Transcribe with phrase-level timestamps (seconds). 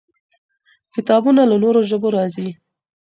[0.95, 2.49] کتابونه له نورو ژبو راځي.